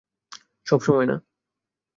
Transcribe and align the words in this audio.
সব 0.67 0.79
সময় 0.81 1.05
না। 1.05 1.15